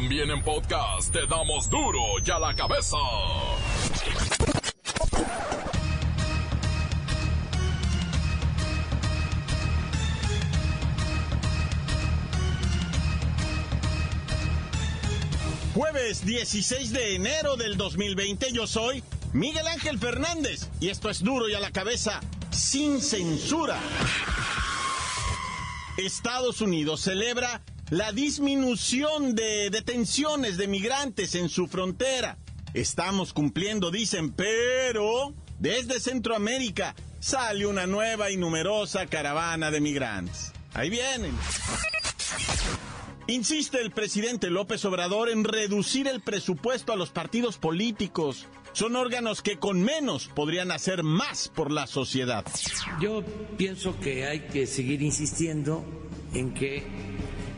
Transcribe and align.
También 0.00 0.30
en 0.30 0.40
podcast 0.44 1.12
te 1.12 1.26
damos 1.26 1.68
duro 1.68 1.98
y 2.24 2.30
a 2.30 2.38
la 2.38 2.54
cabeza. 2.54 2.96
Jueves 15.74 16.24
16 16.24 16.92
de 16.92 17.16
enero 17.16 17.56
del 17.56 17.76
2020 17.76 18.52
yo 18.52 18.68
soy 18.68 19.02
Miguel 19.32 19.66
Ángel 19.66 19.98
Fernández 19.98 20.68
y 20.78 20.90
esto 20.90 21.10
es 21.10 21.24
duro 21.24 21.48
y 21.48 21.54
a 21.54 21.60
la 21.60 21.72
cabeza 21.72 22.20
sin 22.52 23.02
censura. 23.02 23.80
Estados 25.96 26.60
Unidos 26.60 27.00
celebra 27.00 27.60
la 27.90 28.12
disminución 28.12 29.34
de 29.34 29.70
detenciones 29.70 30.56
de 30.56 30.68
migrantes 30.68 31.34
en 31.34 31.48
su 31.48 31.68
frontera. 31.68 32.36
Estamos 32.74 33.32
cumpliendo, 33.32 33.90
dicen, 33.90 34.32
pero 34.32 35.32
desde 35.58 36.00
Centroamérica 36.00 36.94
sale 37.18 37.66
una 37.66 37.86
nueva 37.86 38.30
y 38.30 38.36
numerosa 38.36 39.06
caravana 39.06 39.70
de 39.70 39.80
migrantes. 39.80 40.52
Ahí 40.74 40.90
vienen. 40.90 41.32
Insiste 43.26 43.80
el 43.80 43.90
presidente 43.90 44.50
López 44.50 44.84
Obrador 44.84 45.28
en 45.28 45.44
reducir 45.44 46.08
el 46.08 46.20
presupuesto 46.20 46.92
a 46.92 46.96
los 46.96 47.10
partidos 47.10 47.58
políticos. 47.58 48.46
Son 48.72 48.96
órganos 48.96 49.42
que 49.42 49.58
con 49.58 49.82
menos 49.82 50.28
podrían 50.28 50.70
hacer 50.70 51.02
más 51.02 51.48
por 51.48 51.70
la 51.70 51.86
sociedad. 51.86 52.44
Yo 53.00 53.22
pienso 53.56 53.98
que 53.98 54.26
hay 54.26 54.40
que 54.40 54.66
seguir 54.66 55.02
insistiendo 55.02 55.84
en 56.32 56.54
que 56.54 56.86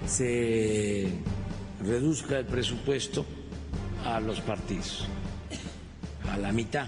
se 0.07 1.09
reduzca 1.83 2.39
el 2.39 2.47
presupuesto 2.47 3.25
a 4.05 4.21
los 4.21 4.41
partidos, 4.41 5.07
a 6.31 6.37
la 6.37 6.53
mitad. 6.53 6.87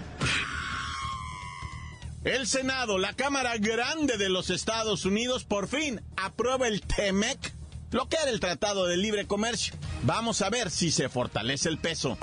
El 2.23 2.47
Senado, 2.47 2.97
la 2.97 3.13
Cámara 3.13 3.57
Grande 3.57 4.17
de 4.17 4.29
los 4.29 4.49
Estados 4.49 5.05
Unidos, 5.05 5.43
por 5.43 5.67
fin 5.67 6.01
aprueba 6.15 6.67
el 6.67 6.81
TEMEC 6.81 7.53
lo 7.93 8.09
que 8.09 8.17
era 8.21 8.31
el 8.31 8.39
Tratado 8.39 8.87
de 8.87 8.97
Libre 8.97 9.27
Comercio. 9.27 9.75
Vamos 10.03 10.41
a 10.41 10.49
ver 10.49 10.71
si 10.71 10.89
se 10.89 11.09
fortalece 11.09 11.69
el 11.69 11.77
peso. 11.77 12.17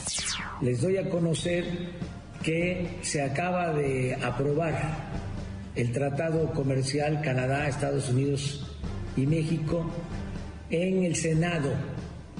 Les 0.61 0.81
doy 0.81 0.97
a 0.97 1.09
conocer 1.09 1.65
que 2.43 2.99
se 3.03 3.23
acaba 3.23 3.73
de 3.73 4.17
aprobar 4.17 5.11
el 5.77 5.93
Tratado 5.93 6.51
Comercial 6.53 7.21
Canadá, 7.23 7.69
Estados 7.69 8.09
Unidos 8.09 8.67
y 9.17 9.27
México 9.27 9.89
en 10.71 11.05
el 11.05 11.17
Senado 11.17 11.71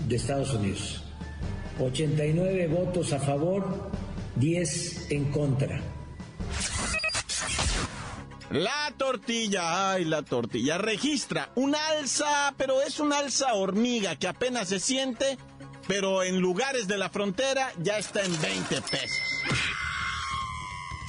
de 0.09 0.17
Estados 0.17 0.55
Unidos. 0.55 1.03
89 1.79 2.69
votos 2.69 3.13
a 3.13 3.19
favor, 3.19 3.91
10 4.37 5.11
en 5.11 5.31
contra. 5.31 5.81
La 8.51 8.93
tortilla, 8.97 9.93
ay, 9.93 10.05
la 10.05 10.23
tortilla, 10.23 10.77
registra 10.77 11.51
un 11.55 11.75
alza, 11.75 12.53
pero 12.57 12.83
es 12.83 12.99
un 12.99 13.13
alza 13.13 13.55
hormiga 13.55 14.17
que 14.17 14.27
apenas 14.27 14.69
se 14.69 14.81
siente, 14.81 15.39
pero 15.87 16.25
en 16.25 16.41
lugares 16.41 16.89
de 16.89 16.99
la 16.99 17.11
frontera 17.11 17.73
ya 17.81 17.99
está 17.99 18.23
en 18.23 18.41
20 18.41 18.83
pesos. 18.83 19.23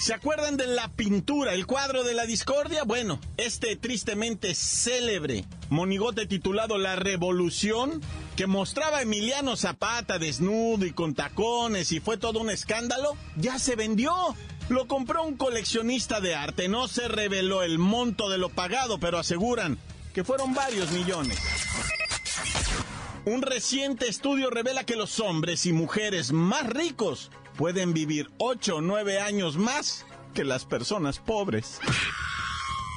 ¿Se 0.01 0.15
acuerdan 0.15 0.57
de 0.57 0.65
la 0.65 0.87
pintura, 0.87 1.53
el 1.53 1.67
cuadro 1.67 2.03
de 2.03 2.15
la 2.15 2.25
discordia? 2.25 2.83
Bueno, 2.83 3.19
este 3.37 3.75
tristemente 3.75 4.55
célebre 4.55 5.45
monigote 5.69 6.25
titulado 6.25 6.79
La 6.79 6.95
Revolución, 6.95 8.01
que 8.35 8.47
mostraba 8.47 8.97
a 8.97 9.01
Emiliano 9.03 9.55
Zapata 9.55 10.17
desnudo 10.17 10.87
y 10.87 10.91
con 10.91 11.13
tacones 11.13 11.91
y 11.91 11.99
fue 11.99 12.17
todo 12.17 12.39
un 12.39 12.49
escándalo, 12.49 13.15
ya 13.35 13.59
se 13.59 13.75
vendió. 13.75 14.11
Lo 14.69 14.87
compró 14.87 15.21
un 15.21 15.37
coleccionista 15.37 16.19
de 16.19 16.33
arte. 16.33 16.67
No 16.67 16.87
se 16.87 17.07
reveló 17.07 17.61
el 17.61 17.77
monto 17.77 18.27
de 18.31 18.39
lo 18.39 18.49
pagado, 18.49 18.99
pero 18.99 19.19
aseguran 19.19 19.77
que 20.15 20.23
fueron 20.23 20.55
varios 20.55 20.89
millones. 20.89 21.37
Un 23.25 23.43
reciente 23.43 24.07
estudio 24.07 24.49
revela 24.49 24.83
que 24.83 24.95
los 24.95 25.19
hombres 25.19 25.67
y 25.67 25.73
mujeres 25.73 26.31
más 26.31 26.67
ricos 26.67 27.29
pueden 27.57 27.93
vivir 27.93 28.29
8 28.37 28.77
o 28.77 28.81
9 28.81 29.19
años 29.19 29.57
más 29.57 30.05
que 30.33 30.43
las 30.43 30.65
personas 30.65 31.19
pobres. 31.19 31.79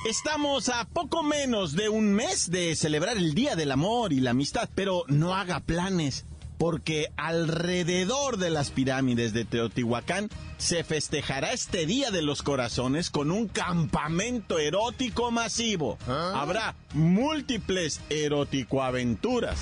Estamos 0.09 0.69
a 0.69 0.85
poco 0.85 1.23
menos 1.23 1.75
de 1.75 1.89
un 1.89 2.13
mes 2.13 2.51
de 2.51 2.77
celebrar 2.77 3.17
el 3.17 3.35
Día 3.35 3.57
del 3.57 3.73
Amor 3.73 4.13
y 4.13 4.21
la 4.21 4.33
Amistad, 4.33 4.69
pero 4.75 5.05
no 5.09 5.35
haga 5.35 5.61
planes 5.61 6.27
porque 6.59 7.13
alrededor 7.17 8.39
de 8.39 8.51
las 8.51 8.71
pirámides 8.71 9.33
de 9.33 9.45
Teotihuacán 9.45 10.31
se 10.59 10.85
festejará 10.85 11.53
este 11.53 11.87
Día 11.87 12.11
de 12.11 12.23
los 12.23 12.43
Corazones 12.43 13.11
con 13.11 13.31
un 13.31 13.49
campamento 13.49 14.59
erótico 14.59 15.31
masivo. 15.31 15.99
Habrá 16.07 16.75
múltiples 16.93 18.01
erótico-aventuras. 18.09 19.59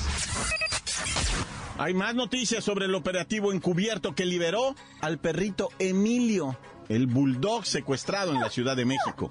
Hay 1.82 1.94
más 1.94 2.14
noticias 2.14 2.62
sobre 2.62 2.84
el 2.84 2.94
operativo 2.94 3.52
encubierto 3.52 4.14
que 4.14 4.24
liberó 4.24 4.76
al 5.00 5.18
perrito 5.18 5.68
Emilio, 5.80 6.56
el 6.88 7.08
bulldog 7.08 7.66
secuestrado 7.66 8.32
en 8.32 8.40
la 8.40 8.50
Ciudad 8.50 8.76
de 8.76 8.84
México. 8.84 9.30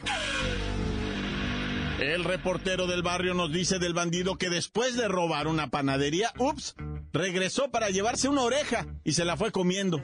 El 2.01 2.25
reportero 2.25 2.87
del 2.87 3.03
barrio 3.03 3.35
nos 3.35 3.53
dice 3.53 3.79
del 3.79 3.93
bandido 3.93 4.37
que 4.37 4.49
después 4.49 4.97
de 4.97 5.07
robar 5.07 5.47
una 5.47 5.69
panadería, 5.69 6.33
ups, 6.39 6.75
regresó 7.13 7.71
para 7.71 7.89
llevarse 7.89 8.27
una 8.27 8.41
oreja 8.41 8.85
y 9.05 9.13
se 9.13 9.23
la 9.23 9.37
fue 9.37 9.53
comiendo. 9.53 10.03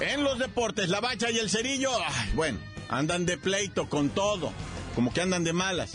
En 0.00 0.24
los 0.24 0.40
deportes, 0.40 0.88
la 0.88 0.98
bacha 0.98 1.30
y 1.30 1.38
el 1.38 1.50
cerillo, 1.50 1.92
bueno, 2.34 2.58
andan 2.88 3.26
de 3.26 3.38
pleito 3.38 3.88
con 3.88 4.08
todo, 4.08 4.52
como 4.96 5.12
que 5.12 5.20
andan 5.20 5.44
de 5.44 5.52
malas. 5.52 5.94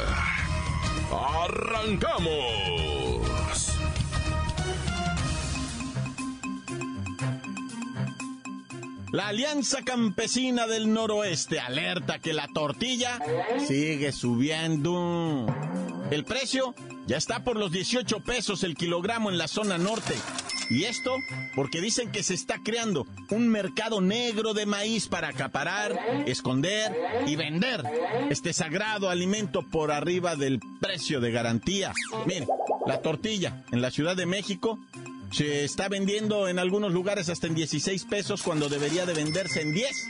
¡Arrancamos! 1.11 2.61
La 9.11 9.27
Alianza 9.27 9.81
Campesina 9.83 10.67
del 10.67 10.93
Noroeste 10.93 11.59
alerta 11.59 12.19
que 12.19 12.31
la 12.31 12.47
tortilla 12.47 13.19
sigue 13.67 14.13
subiendo. 14.13 15.47
El 16.11 16.23
precio 16.23 16.73
ya 17.07 17.17
está 17.17 17.43
por 17.43 17.57
los 17.57 17.73
18 17.73 18.21
pesos 18.21 18.63
el 18.63 18.75
kilogramo 18.75 19.29
en 19.29 19.37
la 19.37 19.49
zona 19.49 19.77
norte. 19.77 20.13
Y 20.71 20.85
esto 20.85 21.17
porque 21.53 21.81
dicen 21.81 22.11
que 22.11 22.23
se 22.23 22.33
está 22.33 22.59
creando 22.63 23.05
un 23.29 23.49
mercado 23.49 23.99
negro 23.99 24.53
de 24.53 24.65
maíz 24.65 25.09
para 25.09 25.27
acaparar, 25.27 25.99
esconder 26.25 26.95
y 27.27 27.35
vender 27.35 27.83
este 28.29 28.53
sagrado 28.53 29.09
alimento 29.09 29.63
por 29.63 29.91
arriba 29.91 30.37
del 30.37 30.61
precio 30.79 31.19
de 31.19 31.31
garantía. 31.31 31.91
Miren, 32.25 32.47
la 32.87 33.01
tortilla 33.01 33.65
en 33.73 33.81
la 33.81 33.91
Ciudad 33.91 34.15
de 34.15 34.25
México 34.25 34.79
se 35.33 35.65
está 35.65 35.89
vendiendo 35.89 36.47
en 36.47 36.57
algunos 36.57 36.93
lugares 36.93 37.27
hasta 37.27 37.47
en 37.47 37.55
16 37.55 38.05
pesos 38.05 38.41
cuando 38.41 38.69
debería 38.69 39.05
de 39.05 39.13
venderse 39.13 39.61
en 39.61 39.73
10. 39.73 40.07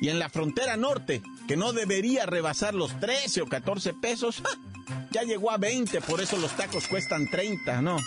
Y 0.00 0.08
en 0.08 0.18
la 0.18 0.30
frontera 0.30 0.78
norte, 0.78 1.20
que 1.46 1.56
no 1.58 1.74
debería 1.74 2.24
rebasar 2.24 2.74
los 2.74 2.98
13 2.98 3.42
o 3.42 3.46
14 3.46 3.92
pesos, 3.92 4.42
ya 5.10 5.22
llegó 5.24 5.50
a 5.50 5.58
20, 5.58 6.00
por 6.00 6.22
eso 6.22 6.38
los 6.38 6.52
tacos 6.52 6.86
cuestan 6.86 7.28
30, 7.28 7.82
¿no? 7.82 7.98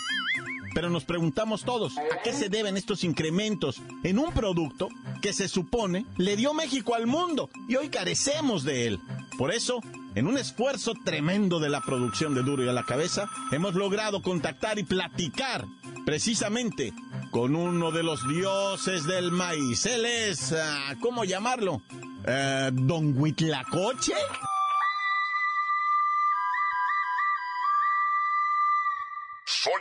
Pero 0.74 0.90
nos 0.90 1.04
preguntamos 1.04 1.64
todos, 1.64 1.96
¿a 1.98 2.22
qué 2.22 2.32
se 2.32 2.48
deben 2.48 2.76
estos 2.76 3.04
incrementos 3.04 3.82
en 4.02 4.18
un 4.18 4.32
producto 4.32 4.88
que 5.20 5.32
se 5.32 5.48
supone 5.48 6.06
le 6.16 6.36
dio 6.36 6.54
México 6.54 6.94
al 6.94 7.06
mundo 7.06 7.50
y 7.68 7.76
hoy 7.76 7.88
carecemos 7.88 8.64
de 8.64 8.86
él? 8.86 9.00
Por 9.36 9.52
eso, 9.52 9.80
en 10.14 10.26
un 10.26 10.38
esfuerzo 10.38 10.94
tremendo 11.04 11.60
de 11.60 11.68
la 11.68 11.80
producción 11.80 12.34
de 12.34 12.42
Duro 12.42 12.64
y 12.64 12.68
a 12.68 12.72
la 12.72 12.84
Cabeza, 12.84 13.28
hemos 13.50 13.74
logrado 13.74 14.22
contactar 14.22 14.78
y 14.78 14.84
platicar 14.84 15.66
precisamente 16.04 16.92
con 17.30 17.56
uno 17.56 17.90
de 17.90 18.02
los 18.02 18.26
dioses 18.28 19.04
del 19.04 19.32
maíz. 19.32 19.86
Él 19.86 20.04
es, 20.04 20.52
uh, 20.52 21.00
¿cómo 21.00 21.24
llamarlo? 21.24 21.82
Uh, 22.24 22.70
¿Don 22.72 23.14
Soy 23.14 23.34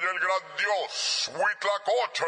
el 0.04 0.20
gran 0.20 0.42
dios 0.58 1.32
Huitlacoche, 1.34 2.26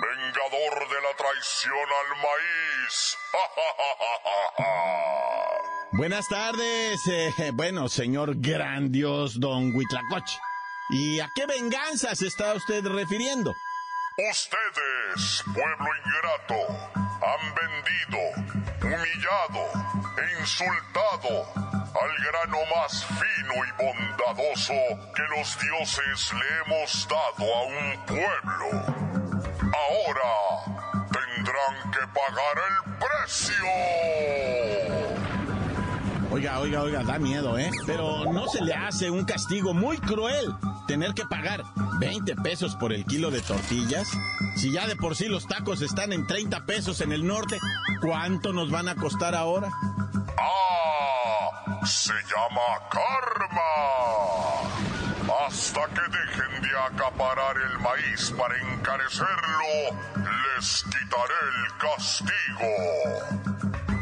vengador 0.00 0.88
de 0.88 1.00
la 1.02 1.14
traición 1.16 1.88
al 2.00 2.16
maíz. 2.16 3.16
Buenas 5.92 6.26
tardes, 6.28 7.06
eh, 7.06 7.50
bueno, 7.52 7.88
señor 7.88 8.34
gran 8.36 8.90
dios 8.90 9.38
don 9.38 9.74
Huitlacoche. 9.74 10.38
¿Y 10.90 11.20
a 11.20 11.30
qué 11.34 11.44
venganza 11.46 12.14
se 12.14 12.26
está 12.28 12.54
usted 12.54 12.86
refiriendo? 12.86 13.54
Ustedes, 14.30 15.42
pueblo 15.44 15.94
ingrato, 16.04 16.54
han 16.94 17.54
vendido, 17.54 18.18
humillado 18.82 19.70
e 20.16 20.22
insultado 20.40 21.83
al 21.94 22.10
grano 22.24 22.58
más 22.74 23.04
fino 23.04 23.54
y 23.64 23.70
bondadoso 23.82 24.74
que 25.14 25.22
los 25.36 25.58
dioses 25.60 26.32
le 26.32 26.74
hemos 26.74 27.08
dado 27.08 27.54
a 27.54 27.62
un 27.62 28.06
pueblo. 28.06 28.68
Ahora 29.72 30.32
tendrán 31.12 31.90
que 31.92 32.00
pagar 32.12 32.56
el 32.68 32.76
precio. 32.98 33.64
Oiga, 36.32 36.58
oiga, 36.58 36.82
oiga, 36.82 37.04
da 37.04 37.18
miedo, 37.18 37.58
¿eh? 37.58 37.70
Pero 37.86 38.32
no 38.32 38.48
se 38.48 38.60
le 38.62 38.74
hace 38.74 39.08
un 39.10 39.24
castigo 39.24 39.72
muy 39.72 39.98
cruel 39.98 40.52
tener 40.88 41.14
que 41.14 41.24
pagar 41.26 41.62
20 42.00 42.34
pesos 42.36 42.74
por 42.74 42.92
el 42.92 43.04
kilo 43.04 43.30
de 43.30 43.40
tortillas. 43.40 44.10
Si 44.56 44.72
ya 44.72 44.88
de 44.88 44.96
por 44.96 45.14
sí 45.14 45.28
los 45.28 45.46
tacos 45.46 45.80
están 45.80 46.12
en 46.12 46.26
30 46.26 46.66
pesos 46.66 47.00
en 47.02 47.12
el 47.12 47.24
norte, 47.24 47.58
¿cuánto 48.00 48.52
nos 48.52 48.70
van 48.70 48.88
a 48.88 48.96
costar 48.96 49.36
ahora? 49.36 49.70
¡Ah! 50.38 51.13
Se 51.84 52.14
llama 52.14 52.88
karma. 52.88 53.72
Hasta 55.46 55.86
que 55.88 56.00
dejen 56.00 56.62
de 56.62 56.78
acaparar 56.78 57.56
el 57.58 57.78
maíz 57.78 58.30
para 58.38 58.56
encarecerlo, 58.56 59.92
les 60.16 60.82
quitaré 60.84 61.40
el 61.50 61.76
castigo. 61.76 62.72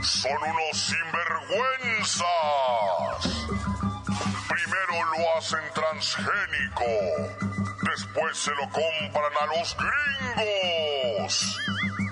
Son 0.01 0.39
unos 0.43 0.79
sinvergüenzas. 0.79 2.27
Primero 4.49 5.05
lo 5.17 5.37
hacen 5.37 5.65
transgénico, 5.75 6.91
después 7.83 8.39
se 8.39 8.53
lo 8.53 8.71
compran 8.71 9.33
a 9.41 9.47
los 9.59 9.77
gringos 9.77 11.59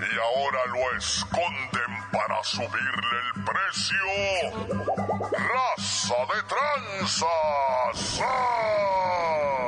y 0.01 0.19
ahora 0.19 0.67
lo 0.67 0.97
esconden 0.97 2.00
para 2.13 2.43
subirle 2.43 3.19
el 3.35 3.45
precio. 3.45 3.97
¡Raza 5.33 6.15
de 6.35 6.43
tranzas! 6.49 8.21
¡Ah! 8.23 9.61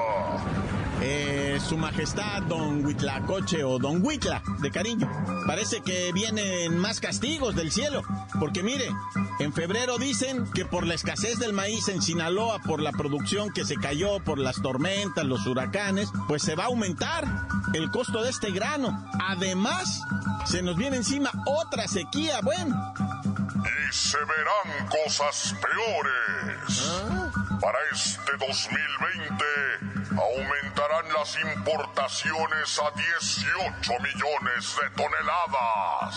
Eh, 1.05 1.59
su 1.61 1.77
majestad, 1.77 2.43
don 2.43 2.85
Huitlacoche 2.85 3.65
o 3.65 3.79
don 3.79 4.05
Huitla, 4.05 4.41
de 4.61 4.71
cariño. 4.71 5.11
Parece 5.47 5.81
que 5.81 6.13
vienen 6.13 6.79
más 6.79 7.01
castigos 7.01 7.57
del 7.57 7.73
cielo. 7.73 8.03
Porque 8.39 8.63
mire, 8.63 8.89
en 9.41 9.53
febrero 9.53 9.99
dicen 9.99 10.49
que 10.53 10.65
por 10.65 10.87
la 10.87 10.95
escasez 10.95 11.41
del 11.41 11.53
maíz 11.53 11.89
en 11.89 12.03
Sinaloa, 12.03 12.61
por 12.61 12.81
la 12.81 12.93
producción 12.93 13.53
que 13.53 13.65
se 13.65 13.75
cayó, 13.75 14.21
por 14.21 14.39
las 14.39 14.63
tormentas, 14.63 15.25
los 15.25 15.45
huracanes, 15.47 16.09
pues 16.29 16.43
se 16.43 16.55
va 16.55 16.65
a 16.65 16.69
aumentar 16.69 17.49
el 17.75 17.91
costo 17.91 18.23
de 18.23 18.31
este 18.31 18.53
grano. 18.53 19.05
Además, 19.29 20.03
se 20.45 20.63
nos 20.63 20.77
viene 20.77 20.97
encima 20.97 21.31
otra 21.47 21.87
sequía, 21.89 22.41
bueno. 22.43 22.95
Y 22.99 23.93
se 23.93 24.19
verán 24.19 24.89
cosas 24.89 25.55
peores. 25.61 26.93
Para 27.61 27.79
este 27.93 28.33
2020 28.33 29.45
aumentarán 30.17 31.13
las 31.13 31.37
importaciones 31.41 32.81
a 32.81 32.91
18 32.91 33.93
millones 34.01 34.77
de 34.81 34.91
toneladas. 34.97 36.17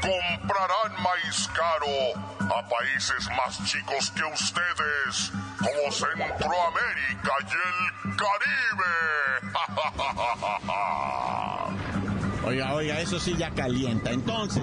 Comprarán 0.00 1.02
maíz 1.02 1.48
caro 1.54 1.96
a 2.40 2.68
países 2.68 3.28
más 3.36 3.64
chicos 3.64 4.10
que 4.10 4.24
ustedes, 4.24 5.32
como 5.58 5.90
Centroamérica 5.90 7.32
y 7.40 7.52
el 7.54 8.16
Caribe. 8.16 8.94
Oiga, 12.54 12.72
oiga, 12.72 13.00
eso 13.00 13.18
sí 13.18 13.34
ya 13.36 13.50
calienta. 13.50 14.12
Entonces, 14.12 14.62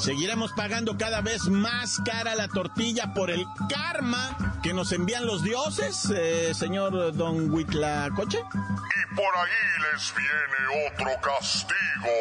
seguiremos 0.00 0.50
pagando 0.50 0.98
cada 0.98 1.20
vez 1.20 1.44
más 1.44 2.00
cara 2.04 2.34
la 2.34 2.48
tortilla 2.48 3.14
por 3.14 3.30
el 3.30 3.46
karma 3.68 4.58
que 4.64 4.74
nos 4.74 4.90
envían 4.90 5.24
los 5.24 5.44
dioses, 5.44 6.10
eh, 6.12 6.52
señor 6.54 7.14
Don 7.14 7.52
Huitlacoche. 7.52 8.38
Y 8.40 9.14
por 9.14 9.32
ahí 9.36 9.92
les 9.92 10.12
viene 10.16 10.88
otro 10.90 11.20
castigo. 11.20 12.16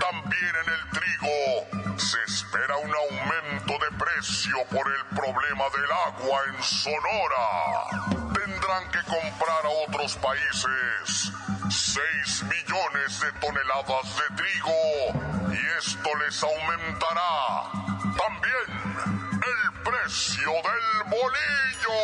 También 0.00 0.52
en 0.64 0.72
el 0.72 0.82
trigo 0.90 1.96
se 1.96 2.33
espera 2.54 2.76
un 2.76 2.94
aumento 2.94 3.72
de 3.84 3.90
precio 3.98 4.56
por 4.70 4.86
el 4.86 5.04
problema 5.16 5.64
del 5.70 5.90
agua 6.06 6.40
en 6.54 6.62
Sonora. 6.62 7.88
Tendrán 8.32 8.90
que 8.92 9.02
comprar 9.02 9.64
a 9.64 9.70
otros 9.88 10.16
países 10.18 11.32
6 11.68 12.44
millones 12.44 13.20
de 13.20 13.32
toneladas 13.40 14.16
de 14.16 14.36
trigo 14.36 14.72
y 15.52 15.58
esto 15.78 16.14
les 16.24 16.42
aumentará 16.44 17.72
también 18.16 18.68
el 19.32 19.72
precio 19.82 20.52
del 20.52 21.04
bolillo. 21.10 21.98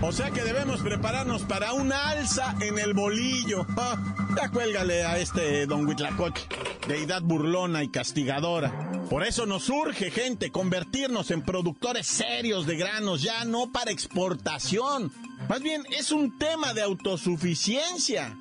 O 0.00 0.12
sea 0.12 0.30
que 0.30 0.42
debemos 0.42 0.80
prepararnos 0.80 1.42
para 1.42 1.72
una 1.72 2.10
alza 2.10 2.54
en 2.60 2.78
el 2.78 2.94
bolillo. 2.94 3.66
Ah, 3.76 3.96
ya 4.36 4.48
cuélgale 4.50 5.04
a 5.04 5.18
este 5.18 5.66
don 5.66 5.86
Huitlacoche, 5.86 6.46
deidad 6.86 7.20
burlona 7.22 7.82
y 7.82 7.88
castigadora. 7.88 8.92
Por 9.10 9.24
eso 9.24 9.44
nos 9.44 9.68
urge, 9.68 10.10
gente, 10.10 10.52
convertirnos 10.52 11.32
en 11.32 11.42
productores 11.42 12.06
serios 12.06 12.66
de 12.66 12.76
granos, 12.76 13.22
ya 13.22 13.44
no 13.44 13.72
para 13.72 13.90
exportación. 13.90 15.12
Más 15.48 15.62
bien 15.62 15.84
es 15.90 16.12
un 16.12 16.38
tema 16.38 16.74
de 16.74 16.82
autosuficiencia, 16.82 18.36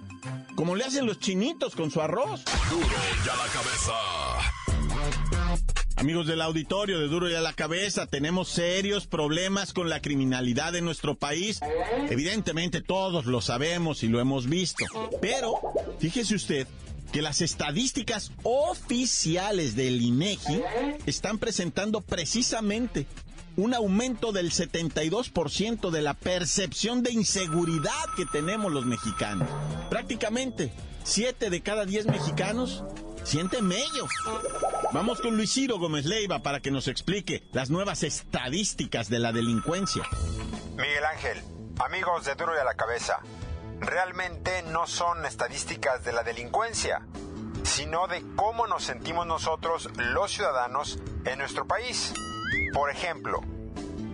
como 0.56 0.76
le 0.76 0.84
hacen 0.84 1.08
los 1.08 1.20
chinitos 1.20 1.76
con 1.76 1.90
su 1.90 2.02
arroz. 2.02 2.44
Duro 2.70 2.88
ya 3.26 3.36
la 3.36 3.48
cabeza. 3.52 4.27
Amigos 5.98 6.28
del 6.28 6.44
auditorio 6.44 7.00
de 7.00 7.08
Duro 7.08 7.28
y 7.28 7.34
a 7.34 7.42
la 7.42 7.54
Cabeza, 7.54 8.06
tenemos 8.06 8.50
serios 8.50 9.08
problemas 9.08 9.74
con 9.74 9.90
la 9.90 10.00
criminalidad 10.00 10.76
en 10.76 10.86
nuestro 10.86 11.16
país. 11.16 11.60
Evidentemente 12.08 12.82
todos 12.82 13.26
lo 13.26 13.42
sabemos 13.42 14.04
y 14.04 14.08
lo 14.08 14.20
hemos 14.20 14.48
visto. 14.48 14.86
Pero, 15.22 15.56
fíjese 15.98 16.36
usted 16.36 16.68
que 17.12 17.24
las 17.24 17.42
estadísticas 17.42 18.32
oficiales 18.44 19.76
del 19.76 20.00
INEGI 20.00 20.62
están 21.08 21.40
presentando 21.40 22.02
precisamente 22.02 23.08
un 23.56 23.74
aumento 23.74 24.32
del 24.32 24.52
72% 24.52 25.90
de 25.90 26.02
la 26.04 26.14
percepción 26.14 27.02
de 27.02 27.12
inseguridad 27.12 28.06
que 28.16 28.28
tenemos 28.28 28.72
los 28.72 28.86
mexicanos. 28.86 29.50
Prácticamente 29.90 30.72
7 31.06 31.50
de 31.50 31.62
cada 31.62 31.86
10 31.86 32.06
mexicanos 32.06 32.84
sienten 33.28 33.68
mello. 33.68 34.08
Vamos 34.94 35.20
con 35.20 35.36
Luis 35.36 35.52
Ciro 35.52 35.78
Gómez 35.78 36.06
Leiva 36.06 36.40
para 36.40 36.62
que 36.62 36.72
nos 36.72 36.88
explique 36.88 37.44
las 37.52 37.70
nuevas 37.70 38.04
estadísticas 38.04 39.10
de 39.10 39.20
la 39.20 39.34
delincuencia. 39.34 40.04
Miguel 40.78 41.04
Ángel, 41.04 41.44
amigos 41.80 42.24
de 42.24 42.36
Duro 42.36 42.56
y 42.56 42.60
a 42.60 42.64
la 42.64 42.76
Cabeza, 42.76 43.20
realmente 43.82 44.64
no 44.72 44.88
son 44.88 45.26
estadísticas 45.26 46.06
de 46.06 46.14
la 46.14 46.24
delincuencia, 46.24 47.06
sino 47.64 48.08
de 48.08 48.24
cómo 48.38 48.66
nos 48.66 48.86
sentimos 48.86 49.28
nosotros 49.28 49.90
los 49.98 50.32
ciudadanos 50.32 50.98
en 51.26 51.40
nuestro 51.40 51.68
país. 51.68 52.14
Por 52.74 52.90
ejemplo, 52.90 53.42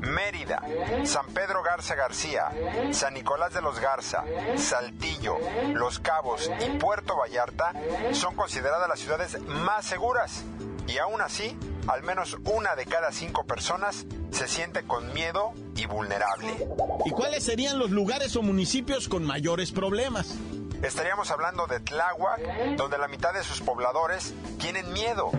Mérida, 0.04 0.62
San 1.06 1.26
Pedro 1.28 1.64
Garza 1.64 1.96
García, 1.96 2.50
San 2.92 3.14
Nicolás 3.14 3.54
de 3.54 3.62
los 3.62 3.80
Garza, 3.80 4.24
Saltillo, 4.58 5.38
Los 5.74 6.00
Cabos 6.00 6.52
y 6.60 6.78
Puerto 6.78 7.16
Vallarta 7.18 7.74
son 8.12 8.36
consideradas 8.36 8.88
las 8.88 9.00
ciudades 9.00 9.42
más 9.44 9.86
seguras. 9.86 10.44
Y 10.88 10.98
aún 10.98 11.22
así, 11.22 11.58
al 11.88 12.04
menos 12.04 12.38
una 12.44 12.76
de 12.76 12.86
cada 12.86 13.12
cinco 13.12 13.46
personas 13.46 14.06
se 14.32 14.48
siente 14.48 14.84
con 14.84 15.14
miedo 15.14 15.54
y 15.76 15.86
vulnerable. 15.86 16.68
¿Y 17.06 17.12
cuáles 17.12 17.44
serían 17.44 17.80
los 17.80 17.92
lugares 17.92 18.36
o 18.36 18.42
municipios 18.42 19.08
con 19.08 19.24
mayores 19.24 19.72
problemas? 19.72 20.36
Estaríamos 20.82 21.32
hablando 21.32 21.66
de 21.66 21.80
Tláhuac, 21.80 22.76
donde 22.76 22.98
la 22.98 23.08
mitad 23.08 23.34
de 23.34 23.44
sus 23.44 23.62
pobladores 23.62 24.34
tienen 24.60 24.92
miedo. 24.92 25.32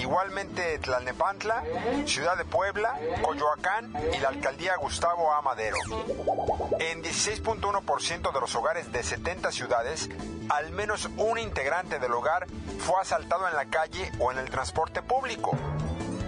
Igualmente 0.00 0.78
Tlalnepantla, 0.78 1.62
Ciudad 2.06 2.38
de 2.38 2.46
Puebla, 2.46 2.98
Coyoacán 3.22 3.92
y 4.14 4.18
la 4.18 4.30
alcaldía 4.30 4.74
Gustavo 4.76 5.30
A. 5.30 5.42
Madero. 5.42 5.76
En 6.78 7.02
16.1% 7.02 8.32
de 8.32 8.40
los 8.40 8.54
hogares 8.54 8.90
de 8.92 9.02
70 9.02 9.52
ciudades, 9.52 10.08
al 10.48 10.72
menos 10.72 11.10
un 11.18 11.38
integrante 11.38 11.98
del 11.98 12.12
hogar 12.12 12.46
fue 12.78 12.98
asaltado 12.98 13.46
en 13.46 13.54
la 13.54 13.66
calle 13.66 14.10
o 14.18 14.32
en 14.32 14.38
el 14.38 14.48
transporte 14.48 15.02
público. 15.02 15.50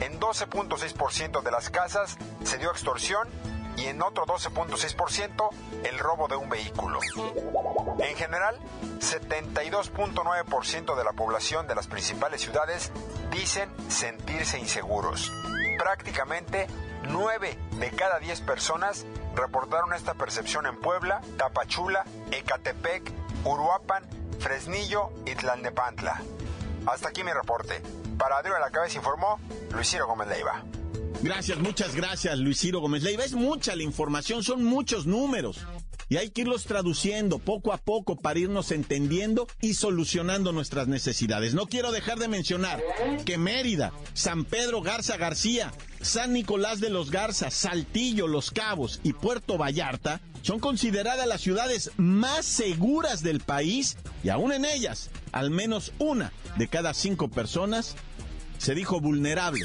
En 0.00 0.20
12.6% 0.20 1.42
de 1.42 1.50
las 1.50 1.70
casas 1.70 2.18
se 2.44 2.58
dio 2.58 2.70
extorsión 2.70 3.26
y 3.76 3.86
en 3.86 4.02
otro 4.02 4.26
12.6% 4.26 5.48
el 5.84 5.98
robo 5.98 6.28
de 6.28 6.36
un 6.36 6.48
vehículo. 6.48 6.98
En 7.98 8.16
general, 8.16 8.58
72.9% 9.00 10.96
de 10.96 11.04
la 11.04 11.12
población 11.12 11.66
de 11.66 11.74
las 11.74 11.86
principales 11.86 12.40
ciudades 12.40 12.92
dicen 13.30 13.70
sentirse 13.88 14.58
inseguros. 14.58 15.32
Prácticamente 15.78 16.66
9 17.04 17.58
de 17.78 17.90
cada 17.90 18.18
10 18.18 18.40
personas 18.42 19.06
reportaron 19.34 19.92
esta 19.94 20.14
percepción 20.14 20.66
en 20.66 20.78
Puebla, 20.78 21.20
Tapachula, 21.36 22.04
Ecatepec, 22.30 23.10
Uruapan, 23.44 24.04
Fresnillo 24.38 25.10
y 25.26 25.34
Tlalnepantla. 25.34 26.20
Hasta 26.86 27.08
aquí 27.08 27.24
mi 27.24 27.32
reporte. 27.32 27.82
Para 28.18 28.38
Adrián 28.38 28.60
la 28.60 28.70
Cabeza 28.70 28.98
informó 28.98 29.38
Luis 29.70 29.88
Ciro 29.88 30.06
Gómez 30.06 30.28
Leiva. 30.28 30.62
Gracias, 31.22 31.58
muchas 31.58 31.94
gracias, 31.94 32.38
Luis 32.38 32.58
Ciro 32.58 32.80
Gómez 32.80 33.04
Leiva. 33.04 33.24
Es 33.24 33.34
mucha 33.34 33.76
la 33.76 33.84
información, 33.84 34.42
son 34.42 34.64
muchos 34.64 35.06
números. 35.06 35.60
Y 36.08 36.16
hay 36.16 36.30
que 36.30 36.42
irlos 36.42 36.64
traduciendo 36.64 37.38
poco 37.38 37.72
a 37.72 37.78
poco 37.78 38.16
para 38.16 38.38
irnos 38.38 38.70
entendiendo 38.70 39.46
y 39.60 39.74
solucionando 39.74 40.52
nuestras 40.52 40.88
necesidades. 40.88 41.54
No 41.54 41.66
quiero 41.66 41.92
dejar 41.92 42.18
de 42.18 42.28
mencionar 42.28 42.82
que 43.24 43.38
Mérida, 43.38 43.92
San 44.12 44.44
Pedro 44.44 44.82
Garza 44.82 45.16
García, 45.16 45.72
San 46.02 46.32
Nicolás 46.32 46.80
de 46.80 46.90
los 46.90 47.10
Garza, 47.10 47.50
Saltillo, 47.50 48.26
Los 48.26 48.50
Cabos 48.50 49.00
y 49.02 49.12
Puerto 49.12 49.56
Vallarta 49.56 50.20
son 50.42 50.58
consideradas 50.58 51.26
las 51.26 51.40
ciudades 51.40 51.92
más 51.96 52.44
seguras 52.44 53.22
del 53.22 53.40
país 53.40 53.96
y 54.24 54.28
aún 54.28 54.52
en 54.52 54.64
ellas, 54.64 55.08
al 55.30 55.50
menos 55.50 55.92
una 55.98 56.32
de 56.56 56.68
cada 56.68 56.94
cinco 56.94 57.28
personas 57.28 57.96
se 58.58 58.74
dijo 58.76 59.00
vulnerable, 59.00 59.64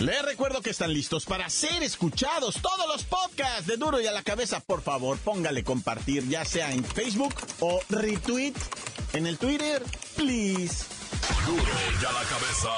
Les 0.00 0.22
recuerdo 0.22 0.62
que 0.62 0.70
están 0.70 0.94
listos 0.94 1.26
para 1.26 1.50
ser 1.50 1.82
escuchados 1.82 2.54
todos 2.62 2.86
los 2.88 3.04
podcasts 3.04 3.66
de 3.66 3.76
Duro 3.76 4.00
y 4.00 4.06
a 4.06 4.12
la 4.12 4.22
cabeza. 4.22 4.60
Por 4.60 4.80
favor, 4.80 5.18
póngale 5.18 5.62
compartir, 5.62 6.26
ya 6.26 6.42
sea 6.46 6.72
en 6.72 6.82
Facebook 6.82 7.34
o 7.60 7.80
retweet 7.90 8.54
en 9.12 9.26
el 9.26 9.36
Twitter, 9.36 9.82
please. 10.16 10.86
Duro 11.46 11.62
y 12.00 12.04
a 12.06 12.12
la 12.12 12.22
cabeza. 12.22 12.70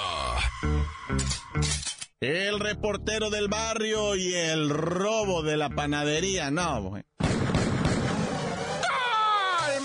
El 2.19 2.59
reportero 2.59 3.31
del 3.31 3.47
barrio 3.47 4.17
y 4.17 4.35
el 4.35 4.69
robo 4.69 5.43
de 5.43 5.57
la 5.57 5.71
panadería, 5.71 6.51
no, 6.51 6.83
güey. 6.83 7.05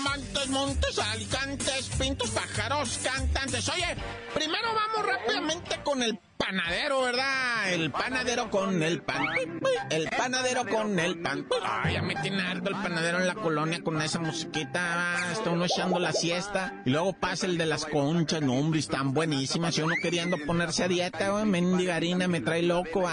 Montes, 0.02 0.48
montes, 0.48 0.98
alicantes, 0.98 1.90
pintos, 2.00 2.30
pájaros, 2.30 2.98
cantantes. 3.00 3.68
Oye, 3.68 3.96
primero 4.34 4.68
vamos 4.74 5.06
rápidamente 5.06 5.80
con 5.84 6.02
el 6.02 6.18
panadero, 6.38 7.02
¿verdad? 7.02 7.72
El 7.72 7.90
panadero 7.90 8.50
con 8.50 8.82
el 8.82 9.02
pan. 9.02 9.26
El 9.90 10.08
panadero 10.08 10.64
con 10.66 10.98
el 10.98 11.18
pan. 11.20 11.46
Ay, 11.62 11.94
ya 11.94 12.02
me 12.02 12.14
tiene 12.16 12.40
harto 12.40 12.70
el 12.70 12.76
panadero 12.76 13.18
en 13.20 13.26
la 13.26 13.34
colonia 13.34 13.82
con 13.82 14.00
esa 14.00 14.18
musiquita. 14.20 15.16
Está 15.32 15.50
uno 15.50 15.66
echando 15.66 15.98
la 15.98 16.12
siesta. 16.12 16.80
Y 16.86 16.90
luego 16.90 17.12
pasa 17.12 17.46
el 17.46 17.58
de 17.58 17.66
las 17.66 17.84
conchas. 17.84 18.40
No, 18.40 18.54
hombre, 18.54 18.80
están 18.80 19.12
buenísimas. 19.12 19.74
Si 19.74 19.82
uno 19.82 19.94
queriendo 20.00 20.38
ponerse 20.46 20.84
a 20.84 20.88
dieta, 20.88 21.30
güey, 21.30 21.44
mendigarina, 21.44 22.28
me 22.28 22.40
trae 22.40 22.62
loco. 22.62 23.04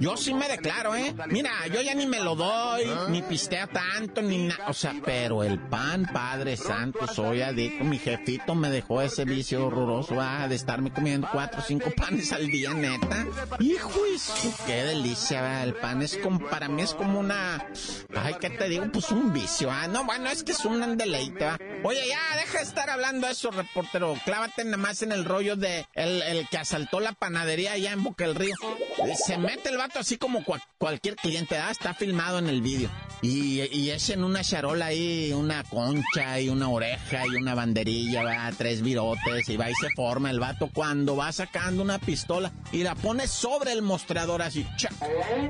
Yo 0.00 0.16
sí 0.16 0.34
me 0.34 0.48
declaro, 0.48 0.94
¿eh? 0.94 1.14
Mira, 1.28 1.50
yo 1.72 1.80
ya 1.80 1.94
ni 1.94 2.06
me 2.06 2.20
lo 2.20 2.34
doy, 2.34 2.84
ni 3.08 3.22
pistea 3.22 3.68
tanto, 3.68 4.20
ni 4.20 4.48
nada. 4.48 4.66
O 4.68 4.74
sea, 4.74 4.94
pero 5.04 5.44
el 5.44 5.58
pan, 5.58 6.08
Padre 6.12 6.56
Santo, 6.56 7.06
soy 7.06 7.42
adicto. 7.42 7.84
Mi 7.84 7.98
jefito 7.98 8.54
me 8.54 8.68
dejó 8.70 9.00
ese 9.00 9.24
vicio 9.24 9.66
horroroso, 9.66 10.20
¿ah? 10.20 10.48
De 10.48 10.56
estarme 10.56 10.92
comiendo 10.92 11.28
cuatro 11.32 11.60
o 11.60 11.62
cinco 11.62 11.90
panes 11.96 12.32
al 12.32 12.48
día 12.48 12.71
neta. 12.74 13.26
Hijo, 13.60 14.06
eso, 14.14 14.54
qué 14.66 14.84
delicia, 14.84 15.62
el 15.62 15.74
pan 15.74 16.02
es 16.02 16.16
como, 16.16 16.38
para 16.48 16.68
mí 16.68 16.82
es 16.82 16.94
como 16.94 17.20
una, 17.20 17.66
ay, 18.14 18.34
¿qué 18.40 18.50
te 18.50 18.68
digo? 18.68 18.86
Pues 18.92 19.10
un 19.10 19.32
vicio, 19.32 19.70
ah, 19.70 19.88
no, 19.88 20.04
bueno, 20.04 20.28
es 20.28 20.42
que 20.42 20.52
es 20.52 20.64
un 20.64 20.96
deleite. 20.96 21.50
Oye, 21.84 22.00
ya, 22.08 22.36
deja 22.36 22.58
de 22.58 22.64
estar 22.64 22.88
hablando 22.90 23.28
eso, 23.28 23.50
reportero, 23.50 24.16
clávate 24.24 24.64
nada 24.64 24.76
más 24.76 25.02
en 25.02 25.10
el 25.10 25.24
rollo 25.24 25.56
de 25.56 25.84
el, 25.94 26.22
el 26.22 26.48
que 26.48 26.58
asaltó 26.58 27.00
la 27.00 27.12
panadería 27.12 27.72
allá 27.72 27.92
en 27.92 28.04
Boca 28.04 28.24
del 28.24 28.36
Río. 28.36 28.54
Se 29.26 29.36
mete 29.36 29.68
el 29.68 29.78
vato 29.78 29.98
así 29.98 30.16
como 30.16 30.44
cualquier 30.78 31.16
cliente, 31.16 31.56
¿ah? 31.58 31.70
Está 31.70 31.94
filmado 31.94 32.38
en 32.38 32.48
el 32.48 32.62
vídeo. 32.62 32.88
Y, 33.20 33.62
y 33.76 33.90
es 33.90 34.10
en 34.10 34.22
una 34.22 34.42
charola 34.42 34.86
ahí, 34.86 35.32
una 35.32 35.64
concha 35.64 36.40
y 36.40 36.48
una 36.48 36.68
oreja 36.68 37.26
y 37.26 37.36
una 37.36 37.54
banderilla, 37.54 38.22
va, 38.22 38.50
tres 38.56 38.82
virotes, 38.82 39.48
y 39.48 39.56
va 39.56 39.70
y 39.70 39.74
se 39.74 39.90
forma 39.90 40.30
el 40.30 40.40
vato 40.40 40.70
cuando 40.72 41.16
va 41.16 41.32
sacando 41.32 41.82
una 41.82 41.98
pistola 41.98 42.52
y 42.70 42.82
la 42.82 42.94
pone 42.94 43.26
sobre 43.26 43.72
el 43.72 43.82
mostrador 43.82 44.42
así, 44.42 44.66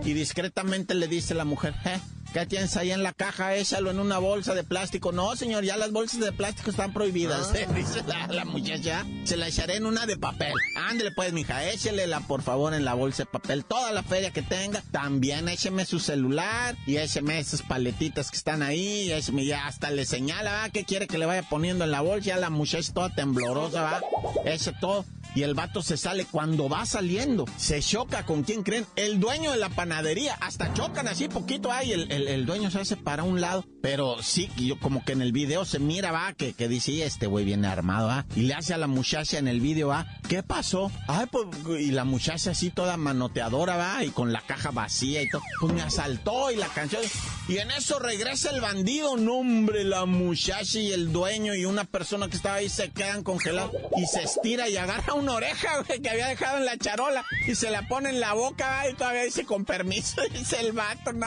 y 0.05 0.13
discretamente 0.13 0.95
le 0.95 1.09
dice 1.09 1.35
la 1.35 1.45
mujer, 1.45 1.75
¿eh? 1.85 2.01
¿Qué 2.33 2.47
tienes 2.47 2.79
ahí 2.79 2.93
en 2.93 3.03
la 3.03 3.13
caja? 3.13 3.57
Échalo 3.57 3.91
en 3.91 3.99
una 3.99 4.17
bolsa 4.17 4.55
de 4.55 4.65
plástico. 4.65 5.13
No, 5.13 5.37
señor, 5.37 5.65
ya 5.65 5.77
las 5.77 5.93
bolsas 5.93 6.19
de 6.19 6.33
plástico 6.33 6.71
están 6.71 6.95
prohibidas. 6.95 7.53
Ah. 7.53 7.73
Dice 7.77 8.03
la, 8.07 8.45
muchacha. 8.47 9.05
Se 9.25 9.37
la 9.37 9.49
echaré 9.49 9.77
en 9.77 9.85
una 9.85 10.07
de 10.07 10.17
papel. 10.17 10.55
Ándele 10.89 11.13
pues, 11.13 11.35
mija, 11.35 11.69
échelela 11.69 12.21
por 12.21 12.41
favor 12.41 12.73
en 12.73 12.87
la 12.87 12.95
bolsa 12.95 13.25
de 13.25 13.27
papel. 13.27 13.67
Toda 13.67 13.93
la 13.93 14.03
feria 14.03 14.31
que 14.31 14.41
tenga. 14.41 14.83
También 14.91 15.47
écheme 15.47 15.85
su 15.85 16.01
celular 16.01 16.75
y 16.87 16.97
écheme 16.97 17.39
esas 17.39 17.61
paletitas 17.61 18.31
que 18.31 18.39
están 18.39 18.63
ahí. 18.63 19.13
Écheme 19.13 19.45
ya 19.45 19.67
hasta 19.67 19.91
le 19.91 20.07
señala, 20.07 20.53
¿va? 20.53 20.71
¿Qué 20.71 20.85
quiere 20.85 21.07
que 21.07 21.19
le 21.19 21.27
vaya 21.27 21.43
poniendo 21.43 21.85
en 21.85 21.91
la 21.91 22.01
bolsa? 22.01 22.29
Ya 22.29 22.37
la 22.39 22.49
muchacha 22.49 22.95
toda 22.95 23.15
temblorosa, 23.15 23.83
¿va? 23.83 24.01
Eche 24.47 24.73
todo 24.81 25.05
y 25.35 25.43
el 25.43 25.55
vato 25.55 25.83
se 25.83 25.97
sale 25.97 26.25
cuando 26.25 26.69
va 26.69 26.87
saliendo. 26.87 27.45
Se 27.57 27.81
choca 27.81 28.25
con 28.25 28.43
quién 28.43 28.63
creen, 28.63 28.87
el 28.97 29.21
dueño 29.21 29.53
de 29.53 29.59
la 29.59 29.71
panadería. 29.71 30.35
Hasta 30.41 30.73
chocan 30.75 31.09
así 31.09 31.29
poquito 31.29 31.73
ahí, 31.73 31.93
el, 31.93 32.11
el, 32.11 32.47
dueño 32.47 32.71
se 32.71 32.81
hace 32.81 32.97
para 32.97 33.23
un 33.23 33.41
lado. 33.41 33.65
Pero 33.81 34.23
sí, 34.23 34.49
yo 34.57 34.79
como 34.79 35.05
que 35.05 35.13
en 35.13 35.23
el 35.23 35.33
video 35.33 35.65
se 35.65 35.79
mira, 35.79 36.13
va, 36.13 36.33
que, 36.35 36.53
que 36.53 36.69
dice, 36.69 37.05
este 37.05 37.27
güey 37.27 37.45
viene 37.45 37.67
armado, 37.67 38.09
va. 38.09 38.27
Y 38.37 38.43
le 38.43 38.55
hace 38.55 38.75
a 38.75 38.79
la 38.79 38.87
muchacha 38.87 39.39
en 39.39 39.49
el 39.49 39.61
video, 39.61 39.89
va, 39.89 40.07
¿qué 40.29 40.43
pasó? 40.43 40.93
Ay, 41.09 41.27
pues, 41.31 41.47
y 41.81 41.91
la 41.91 42.05
muchacha 42.05 42.53
así 42.53 42.71
toda 42.71 42.97
manoteadora, 42.97 43.77
va, 43.77 44.05
y 44.05 44.11
con 44.11 44.33
la 44.33 44.41
caja 44.43 44.71
vacía 44.71 45.23
y 45.23 45.29
todo. 45.29 45.43
Pues 45.61 45.73
me 45.73 45.83
asaltó 45.83 46.51
y 46.51 46.57
la 46.57 46.69
canción. 46.69 47.03
Y 47.49 47.59
en 47.59 47.71
eso 47.73 47.99
regresa 47.99 48.51
el 48.51 48.61
bandido, 48.61 49.17
no 49.17 49.39
hombre, 49.39 49.85
la 49.85 50.05
muchacha 50.07 50.79
y 50.79 50.93
el 50.93 51.13
dueño 51.13 51.55
y 51.55 51.65
una 51.65 51.85
persona 51.85 52.29
que 52.29 52.37
estaba 52.37 52.57
ahí 52.57 52.69
se 52.69 52.91
quedan 52.91 53.23
congelados 53.23 53.73
y 53.97 54.07
se 54.07 54.23
estira 54.23 54.69
y 54.69 54.77
agarra 54.77 55.15
una 55.23 55.35
oreja, 55.35 55.85
que 56.03 56.11
había 56.11 56.29
dejado 56.29 56.59
en 56.59 56.67
la 56.67 56.77
charola 56.77 57.25
y 57.47 57.55
se 57.55 57.71
la 57.71 57.87
pone 57.89 58.11
en 58.11 58.21
la 58.21 58.35
boca, 58.35 58.89
y 58.89 58.95
todavía 58.95 59.25
dice 59.25 59.45
con 59.45 59.65
permiso, 59.65 60.21
dice 60.33 60.61
el 60.61 60.73
vato, 60.73 61.13
no, 61.13 61.27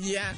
ya. 0.00 0.34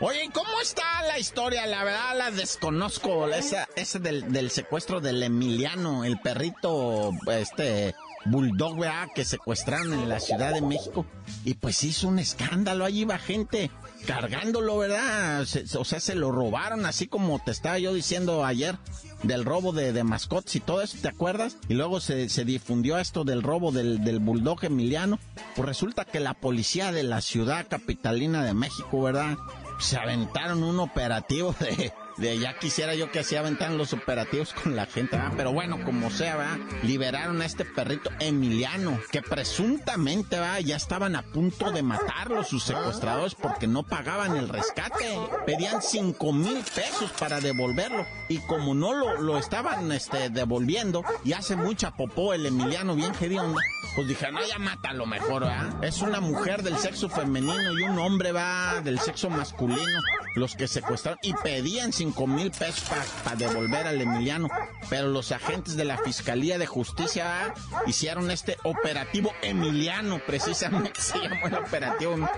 Oye, 0.00 0.30
¿cómo 0.32 0.60
está 0.62 1.02
la 1.06 1.18
historia? 1.18 1.66
La 1.66 1.84
verdad 1.84 2.16
la 2.16 2.30
desconozco, 2.30 3.28
esa, 3.28 3.68
ese 3.76 3.98
del, 3.98 4.32
del 4.32 4.50
secuestro 4.50 5.00
del 5.00 5.22
Emiliano, 5.22 6.04
el 6.04 6.18
perrito, 6.18 7.12
este, 7.30 7.94
bulldog, 8.24 8.78
¿verdad? 8.78 9.08
Que 9.14 9.24
secuestraron 9.24 9.92
en 9.92 10.08
la 10.08 10.20
Ciudad 10.20 10.54
de 10.54 10.62
México. 10.62 11.04
Y 11.44 11.54
pues 11.54 11.84
hizo 11.84 12.08
un 12.08 12.18
escándalo, 12.18 12.84
allí 12.84 13.04
va 13.04 13.18
gente 13.18 13.70
cargándolo, 14.06 14.78
¿verdad? 14.78 15.42
o 15.42 15.84
sea, 15.84 16.00
se 16.00 16.14
lo 16.14 16.32
robaron, 16.32 16.86
así 16.86 17.06
como 17.06 17.38
te 17.38 17.50
estaba 17.50 17.78
yo 17.78 17.94
diciendo 17.94 18.44
ayer, 18.44 18.76
del 19.22 19.44
robo 19.44 19.72
de, 19.72 19.92
de 19.92 20.04
mascotas 20.04 20.54
y 20.56 20.60
todo 20.60 20.82
eso, 20.82 20.96
¿te 21.00 21.08
acuerdas? 21.08 21.58
Y 21.68 21.74
luego 21.74 22.00
se, 22.00 22.28
se 22.28 22.44
difundió 22.44 22.98
esto 22.98 23.24
del 23.24 23.42
robo 23.42 23.72
del, 23.72 24.02
del 24.02 24.18
bulldog 24.18 24.64
emiliano. 24.64 25.18
Pues 25.54 25.66
resulta 25.66 26.04
que 26.04 26.20
la 26.20 26.34
policía 26.34 26.92
de 26.92 27.02
la 27.02 27.20
ciudad 27.20 27.66
capitalina 27.68 28.44
de 28.44 28.54
México, 28.54 29.02
¿verdad? 29.02 29.36
Se 29.78 29.96
aventaron 29.96 30.62
un 30.62 30.80
operativo 30.80 31.54
de 31.60 31.92
de 32.20 32.38
ya 32.38 32.58
quisiera 32.58 32.94
yo 32.94 33.10
que 33.10 33.20
así 33.20 33.36
aventaran 33.36 33.78
los 33.78 33.92
operativos 33.92 34.52
con 34.52 34.76
la 34.76 34.86
gente, 34.86 35.18
pero 35.36 35.52
bueno, 35.52 35.82
como 35.84 36.10
sea, 36.10 36.36
¿va? 36.36 36.58
liberaron 36.82 37.40
a 37.40 37.46
este 37.46 37.64
perrito 37.64 38.10
Emiliano, 38.20 38.98
que 39.10 39.22
presuntamente 39.22 40.38
¿va? 40.38 40.60
ya 40.60 40.76
estaban 40.76 41.16
a 41.16 41.22
punto 41.22 41.70
de 41.72 41.82
matarlo 41.82 42.44
sus 42.44 42.62
secuestradores 42.64 43.34
porque 43.34 43.66
no 43.66 43.82
pagaban 43.82 44.36
el 44.36 44.48
rescate. 44.48 45.18
Pedían 45.46 45.82
cinco 45.82 46.32
mil 46.32 46.58
pesos 46.74 47.10
para 47.18 47.40
devolverlo. 47.40 48.06
Y 48.28 48.38
como 48.38 48.74
no 48.74 48.92
lo, 48.92 49.20
lo 49.20 49.38
estaban 49.38 49.90
este, 49.92 50.30
devolviendo, 50.30 51.04
y 51.24 51.32
hace 51.32 51.56
mucha 51.56 51.92
popó 51.92 52.34
el 52.34 52.46
Emiliano 52.46 52.94
bien 52.94 53.12
hediondo, 53.20 53.58
pues 53.94 54.08
dije, 54.08 54.30
no, 54.30 54.40
ya 54.46 54.58
mátalo 54.58 55.06
mejor, 55.06 55.44
¿va? 55.44 55.70
Es 55.82 56.02
una 56.02 56.20
mujer 56.20 56.62
del 56.62 56.76
sexo 56.78 57.08
femenino 57.08 57.78
y 57.78 57.82
un 57.82 57.98
hombre 57.98 58.32
va 58.32 58.80
del 58.82 59.00
sexo 59.00 59.30
masculino. 59.30 60.00
Los 60.34 60.54
que 60.54 60.68
secuestraron 60.68 61.18
y 61.22 61.32
pedían 61.34 61.92
cinco 61.92 62.26
mil 62.26 62.50
pesos 62.50 62.88
para 63.24 63.36
devolver 63.36 63.86
al 63.86 64.00
Emiliano. 64.00 64.48
Pero 64.88 65.08
los 65.08 65.32
agentes 65.32 65.76
de 65.76 65.84
la 65.84 65.98
Fiscalía 65.98 66.58
de 66.58 66.66
Justicia 66.66 67.54
hicieron 67.86 68.30
este 68.30 68.56
operativo 68.64 69.32
Emiliano, 69.42 70.20
precisamente 70.26 71.00
se 71.00 71.18
llamó 71.18 71.46
el 71.46 71.54
operativo, 71.54 72.28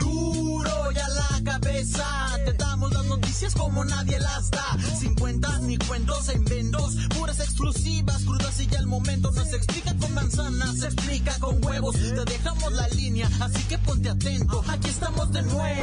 Duro 0.00 0.90
ya 0.92 1.08
la 1.08 1.52
cabeza, 1.52 2.04
te 2.44 2.52
damos 2.54 2.92
las 2.92 3.06
noticias 3.06 3.54
como 3.54 3.84
nadie 3.84 4.18
las 4.20 4.50
da. 4.50 4.76
Sin 4.98 5.14
cuentas 5.14 5.60
ni 5.62 5.76
cuentos 5.78 6.28
en 6.28 6.44
vendos, 6.44 6.96
puras 7.16 7.40
exclusivas, 7.40 8.24
crudas 8.24 8.60
y 8.60 8.66
ya 8.66 8.78
el 8.78 8.86
momento 8.86 9.30
no 9.30 9.44
se 9.44 9.56
explica 9.56 9.94
con 9.96 10.14
manzanas, 10.14 10.78
se 10.78 10.86
explica 10.86 11.38
con 11.38 11.64
huevos. 11.64 11.96
Te 11.96 12.24
dejamos 12.24 12.72
la 12.72 12.88
línea, 12.88 13.28
así 13.40 13.62
que 13.64 13.78
ponte 13.78 14.08
atento, 14.10 14.62
aquí 14.68 14.88
estamos 14.88 15.32
de 15.32 15.42
nuez. 15.42 15.78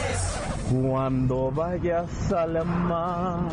Cuando 0.70 1.52
vayas 1.52 2.32
al 2.32 2.66
mar, 2.66 3.50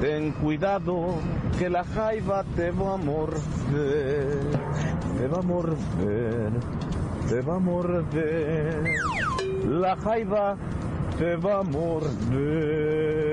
ten 0.00 0.32
cuidado 0.32 1.14
que 1.58 1.68
la 1.68 1.84
jaiba 1.84 2.44
te 2.56 2.70
va 2.70 2.94
a 2.94 2.96
morder, 2.96 4.60
te 5.18 5.26
va 5.26 5.38
a 5.38 5.42
morder, 5.42 6.50
te 7.28 7.40
va 7.42 7.56
a 7.56 7.58
morder, 7.58 9.00
la 9.82 9.96
jaiba 9.96 10.56
te 11.18 11.34
va 11.36 11.58
a 11.58 11.62
morder. 11.64 13.27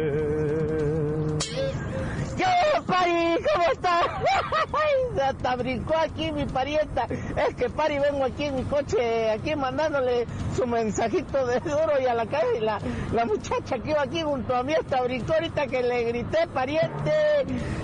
¿Cómo 3.36 3.71
estás? 3.71 4.06
Hasta 5.21 5.56
brincó 5.56 5.95
aquí 5.98 6.32
mi 6.32 6.45
parienta. 6.45 7.08
Es 7.48 7.56
que, 7.56 7.69
Pari, 7.69 8.00
vengo 8.00 8.26
aquí 8.26 8.45
en 8.45 8.56
mi 8.56 8.63
coche, 8.63 9.30
aquí 9.32 9.56
mandándole 9.56 10.26
su 10.56 10.67
mensajito 10.67 11.45
de 11.48 11.60
duro 11.62 11.93
y 12.02 12.06
a 12.06 12.13
la 12.13 12.26
calle. 12.26 12.58
Y 12.58 12.62
la, 12.62 12.80
la 13.13 13.26
muchacha 13.26 13.80
que 13.80 13.91
iba 13.91 14.02
aquí 14.02 14.21
junto 14.21 14.56
a 14.56 14.63
mí 14.63 14.74
hasta 14.74 15.02
brincó 15.02 15.34
ahorita 15.34 15.67
que 15.67 15.84
le 15.84 16.04
grité, 16.04 16.48
pariente. 16.54 17.12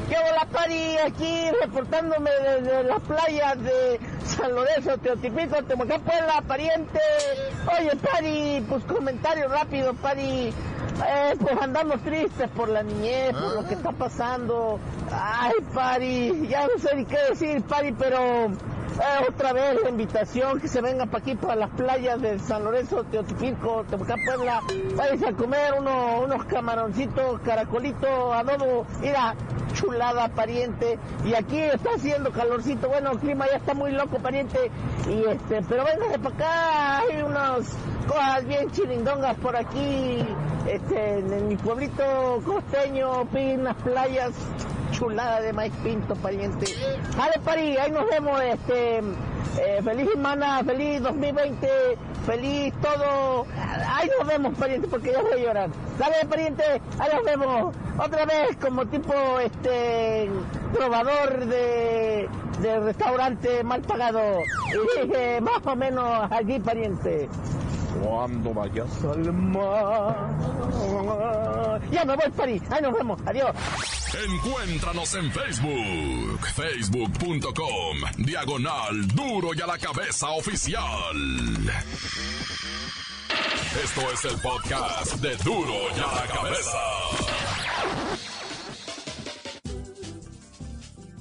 ¿Qué 0.10 0.16
hola, 0.18 0.46
Pari? 0.52 0.98
Aquí 0.98 1.50
reportándome 1.62 2.30
desde 2.32 2.84
las 2.84 3.00
playas 3.02 3.64
de 3.64 4.00
San 4.26 4.54
Lorenzo, 4.54 4.98
Teotipico, 4.98 5.64
Temocapuela, 5.64 6.42
pariente. 6.48 7.00
Oye, 7.80 7.96
Pari, 7.96 8.66
pues 8.68 8.84
comentario 8.84 9.48
rápido, 9.48 9.94
Pari. 9.96 10.54
Eh, 11.08 11.36
pues 11.40 11.58
andamos 11.62 12.02
tristes 12.02 12.50
por 12.50 12.70
la 12.70 12.84
niñez, 12.84 13.34
por 13.34 13.56
lo 13.56 13.68
que 13.68 13.74
está 13.74 13.92
pasando. 13.92 14.80
Ay, 15.12 15.56
Pari, 15.74 16.48
ya 16.48 16.68
no 16.68 16.78
sé 16.78 16.96
ni 16.96 17.06
qué 17.06 17.18
decir, 17.30 17.62
Pari, 17.64 17.92
pero 17.94 18.52
eh, 19.02 19.26
otra 19.28 19.54
vez 19.54 19.82
la 19.82 19.90
invitación 19.90 20.60
que 20.60 20.68
se 20.68 20.82
venga 20.82 21.06
para 21.06 21.20
aquí, 21.20 21.36
para 21.36 21.56
las 21.56 21.70
playas 21.72 22.22
de 22.22 22.38
San 22.40 22.64
Lorenzo, 22.64 23.04
Teotipico, 23.06 23.84
Temucán, 23.90 24.20
Puebla. 24.26 24.62
Váyanse 24.96 25.28
a 25.30 25.34
comer 25.34 25.74
uno, 25.80 26.22
unos 26.22 26.46
camaroncitos, 26.46 27.40
caracolitos, 27.42 28.36
adobo. 28.36 28.86
Mira, 29.00 29.36
chulada, 29.74 30.28
pariente. 30.30 31.00
Y 31.26 31.34
aquí 31.34 31.60
está 31.60 31.92
haciendo 31.96 32.32
calorcito. 32.32 32.90
Bueno, 32.90 33.12
el 33.12 33.20
clima 33.20 33.48
ya 33.50 33.58
está 33.58 33.74
muy 33.74 33.92
loco, 33.92 34.20
pariente. 34.20 34.70
Y 35.08 35.30
este, 35.30 35.62
pero 35.68 35.86
véngase 35.86 36.20
para 36.20 36.36
acá. 36.36 36.98
Hay 37.00 37.22
unas 37.22 37.76
cosas 38.12 38.46
bien 38.46 38.70
chirindongas 38.72 39.38
por 39.38 39.56
aquí. 39.56 40.26
Este, 40.68 41.20
en 41.20 41.48
mi 41.48 41.56
pueblito 41.56 42.42
costeño, 42.46 43.24
unas 43.32 43.76
playas 43.78 44.32
chulada 44.92 45.42
de 45.42 45.54
maíz 45.54 45.74
pinto, 45.84 46.16
pariente. 46.16 46.66
Dale, 47.18 47.40
pari, 47.44 47.78
ahí 47.78 47.92
nos 47.92 48.08
vemos, 48.08 48.40
este, 48.42 48.98
eh, 49.00 49.82
feliz 49.84 50.10
semana, 50.12 50.64
feliz 50.64 51.02
2020, 51.02 51.68
feliz 52.26 52.74
todo. 52.82 53.46
Ahí 53.88 54.10
nos 54.20 54.28
vemos, 54.28 54.54
pariente, 54.58 54.88
porque 54.88 55.12
ya 55.14 55.22
voy 55.22 55.32
a 55.32 55.38
llorar. 55.38 55.70
Dale, 55.98 56.26
pariente, 56.30 56.64
ahí 57.00 57.10
nos 57.14 57.24
vemos. 57.24 57.76
Otra 57.98 58.26
vez 58.26 58.56
como 58.62 58.86
tipo, 58.88 59.14
este, 59.40 60.30
probador 60.74 61.46
de, 61.46 62.30
de 62.62 62.80
restaurante 62.82 63.64
mal 63.64 63.82
pagado. 63.82 64.22
Y 64.70 65.02
dije, 65.02 65.42
más 65.42 65.66
o 65.66 65.76
menos 65.76 66.32
allí, 66.32 66.60
pariente. 66.60 67.30
Cuando 68.00 68.54
vayas 68.54 69.04
al 69.04 69.34
mar. 69.34 70.16
Ya 71.92 72.06
me 72.06 72.16
voy, 72.16 72.30
Pari. 72.32 72.62
Ahí 72.70 72.82
nos 72.82 72.94
vemos. 72.94 73.20
Adiós. 73.26 73.56
Encuéntranos 74.14 75.16
en 75.16 75.32
Facebook, 75.32 76.48
facebook.com, 76.54 77.98
diagonal 78.18 79.08
duro 79.08 79.54
y 79.54 79.62
a 79.62 79.68
la 79.68 79.78
cabeza 79.78 80.30
oficial. 80.32 81.16
Esto 83.84 84.02
es 84.12 84.26
el 84.26 84.38
podcast 84.42 85.16
de 85.16 85.36
duro 85.38 85.74
y 85.96 86.00
a 86.00 86.14
la 86.14 86.28
cabeza. 86.28 86.78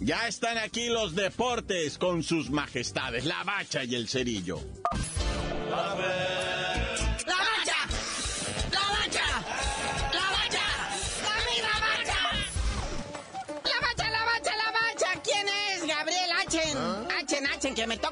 Ya 0.00 0.26
están 0.26 0.58
aquí 0.58 0.88
los 0.88 1.14
deportes 1.14 1.96
con 1.98 2.24
sus 2.24 2.50
majestades, 2.50 3.24
la 3.24 3.44
bacha 3.44 3.84
y 3.84 3.94
el 3.94 4.08
cerillo. 4.08 4.58
¡La 5.70 5.94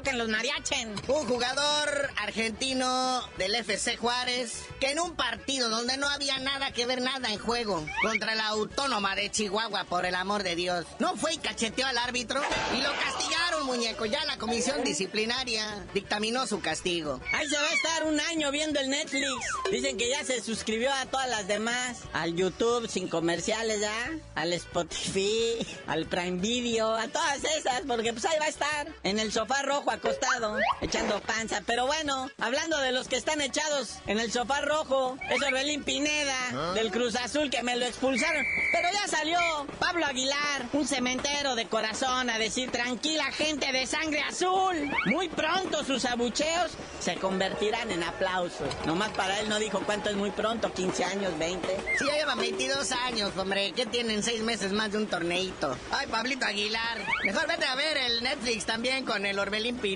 toquen 0.09 0.17
los 0.17 0.29
mariachen. 0.29 0.95
Un 1.07 1.27
jugador 1.27 2.09
argentino 2.17 3.21
del 3.37 3.55
FC 3.55 3.97
Juárez 3.97 4.63
que 4.79 4.91
en 4.91 4.99
un 4.99 5.15
partido 5.15 5.69
donde 5.69 5.97
no 5.97 6.09
había 6.09 6.39
nada 6.39 6.71
que 6.71 6.85
ver 6.85 7.01
nada 7.01 7.31
en 7.31 7.39
juego 7.39 7.85
contra 8.01 8.35
la 8.35 8.47
autónoma 8.47 9.15
de 9.15 9.29
Chihuahua, 9.29 9.83
por 9.85 10.05
el 10.05 10.15
amor 10.15 10.43
de 10.43 10.55
Dios, 10.55 10.85
no 10.99 11.15
fue 11.15 11.33
y 11.33 11.37
cacheteó 11.37 11.85
al 11.85 11.97
árbitro 11.97 12.41
y 12.73 12.81
lo 12.81 12.89
castigaron. 12.89 13.09
castigaron, 13.19 13.65
muñeco. 13.65 14.05
Ya 14.05 14.23
la 14.25 14.37
comisión 14.37 14.83
disciplinaria 14.83 15.85
dictaminó 15.93 16.47
su 16.47 16.61
castigo. 16.61 17.19
Ahí 17.33 17.47
se 17.47 17.55
va 17.55 17.67
a 17.67 17.73
estar 17.73 18.03
un 18.05 18.19
año 18.19 18.51
viendo 18.51 18.79
el 18.79 18.89
Netflix. 18.89 19.27
Dicen 19.71 19.97
que 19.97 20.09
ya 20.09 20.23
se 20.23 20.41
suscribió 20.41 20.91
a 20.93 21.05
todas 21.05 21.29
las 21.29 21.47
demás. 21.47 22.01
Al 22.13 22.35
YouTube 22.35 22.87
sin 22.89 23.07
comerciales 23.07 23.81
ya. 23.81 24.11
Al 24.35 24.53
Spotify. 24.53 25.65
Al 25.87 26.05
Prime 26.05 26.39
Video. 26.39 26.95
A 26.95 27.07
todas 27.07 27.43
esas. 27.43 27.81
Porque 27.87 28.13
pues 28.13 28.25
ahí 28.25 28.39
va 28.39 28.45
a 28.45 28.49
estar. 28.49 28.87
En 29.03 29.19
el 29.19 29.31
sofá 29.31 29.61
rojo 29.63 29.91
acostado. 29.99 30.57
Echando 30.81 31.19
panza. 31.21 31.61
Pero 31.65 31.85
bueno, 31.85 32.29
hablando 32.39 32.77
de 32.79 32.91
los 32.91 33.07
que 33.07 33.17
están 33.17 33.41
echados 33.41 33.99
en 34.07 34.19
el 34.19 34.31
sofá 34.31 34.61
rojo. 34.61 35.17
Es 35.29 35.41
Orbelín 35.41 35.83
Pineda. 35.83 36.73
Del 36.73 36.91
Cruz 36.91 37.15
Azul 37.15 37.49
que 37.49 37.61
me 37.63 37.75
lo 37.75 37.85
expulsaron. 37.85 38.45
Pero 38.71 38.87
ya 38.93 39.07
salió 39.07 39.39
Pablo 39.79 40.05
Aguilar. 40.05 40.67
Un 40.73 40.87
cementero 40.87 41.55
de 41.55 41.67
corazón 41.67 42.29
a 42.29 42.39
decir 42.39 42.71
tranquila 42.71 43.25
gente 43.31 43.71
de 43.71 43.85
sangre 43.85 44.21
azul. 44.21 44.89
Muy 45.05 45.29
pronto 45.29 45.83
sus 45.83 46.05
abucheos 46.05 46.71
se 46.99 47.15
convertirán 47.15 47.91
en 47.91 48.03
aplausos. 48.03 48.67
Nomás 48.85 49.09
para 49.09 49.39
él 49.39 49.49
no 49.49 49.59
dijo 49.59 49.81
cuánto 49.85 50.09
es 50.09 50.15
muy 50.15 50.31
pronto, 50.31 50.73
15 50.73 51.03
años, 51.03 51.37
20. 51.37 51.67
Sí, 51.97 52.05
ya 52.05 52.13
lleva 52.13 52.35
22 52.35 52.91
años, 52.91 53.31
hombre. 53.37 53.73
¿Qué 53.73 53.85
tienen 53.85 54.23
seis 54.23 54.41
meses 54.41 54.71
más 54.71 54.91
de 54.91 54.97
un 54.97 55.07
torneito? 55.07 55.75
Ay, 55.91 56.07
Pablito 56.07 56.45
Aguilar. 56.45 56.99
Mejor 57.23 57.47
vete 57.47 57.65
a 57.65 57.75
ver 57.75 57.97
el 57.97 58.23
Netflix 58.23 58.65
también 58.65 59.05
con 59.05 59.25
el 59.25 59.39
Orbelín 59.39 59.77
Pineda. 59.77 59.88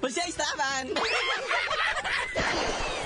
Pues 0.00 0.14
ya 0.14 0.22
estaban. 0.22 0.88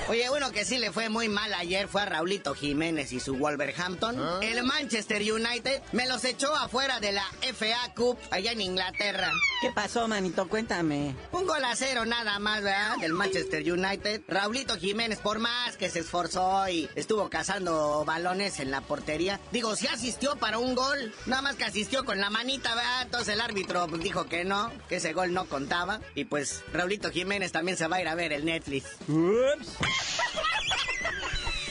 Oye, 0.07 0.29
uno 0.29 0.51
que 0.51 0.65
sí 0.65 0.77
le 0.77 0.91
fue 0.91 1.09
muy 1.09 1.29
mal 1.29 1.51
ayer 1.55 1.87
fue 1.87 2.03
a 2.03 2.05
Raulito 2.05 2.53
Jiménez 2.53 3.11
y 3.11 3.19
su 3.19 3.37
Wolverhampton. 3.37 4.43
El 4.43 4.63
Manchester 4.63 5.19
United 5.19 5.81
me 5.93 6.07
los 6.07 6.23
echó 6.25 6.53
afuera 6.55 6.99
de 6.99 7.11
la 7.11 7.25
FA 7.41 7.91
Cup 7.95 8.19
allá 8.29 8.51
en 8.51 8.61
Inglaterra. 8.61 9.31
¿Qué 9.61 9.71
pasó, 9.71 10.07
manito? 10.07 10.47
Cuéntame. 10.47 11.15
Un 11.31 11.47
gol 11.47 11.63
a 11.65 11.75
cero 11.75 12.05
nada 12.05 12.37
más, 12.37 12.61
¿verdad? 12.61 12.97
Del 12.97 13.13
Manchester 13.13 13.63
United. 13.63 14.21
Raulito 14.27 14.77
Jiménez, 14.77 15.17
por 15.17 15.39
más 15.39 15.75
que 15.75 15.89
se 15.89 15.99
esforzó 15.99 16.69
y 16.69 16.87
estuvo 16.93 17.27
cazando 17.31 18.05
balones 18.05 18.59
en 18.59 18.69
la 18.69 18.81
portería, 18.81 19.39
digo, 19.51 19.75
sí 19.75 19.87
asistió 19.87 20.35
para 20.35 20.59
un 20.59 20.75
gol. 20.75 21.13
Nada 21.25 21.41
más 21.41 21.55
que 21.55 21.63
asistió 21.63 22.05
con 22.05 22.21
la 22.21 22.29
manita, 22.29 22.75
¿verdad? 22.75 23.01
Entonces 23.01 23.33
el 23.33 23.41
árbitro 23.41 23.87
pues, 23.87 24.03
dijo 24.03 24.25
que 24.25 24.45
no, 24.45 24.71
que 24.87 24.97
ese 24.97 25.13
gol 25.13 25.33
no 25.33 25.45
contaba. 25.45 25.99
Y 26.13 26.25
pues 26.25 26.61
Raulito 26.71 27.09
Jiménez 27.09 27.51
también 27.51 27.75
se 27.75 27.87
va 27.87 27.95
a 27.95 28.01
ir 28.01 28.07
a 28.07 28.13
ver 28.13 28.33
el 28.33 28.45
Netflix. 28.45 28.85
Ups. 29.07 29.79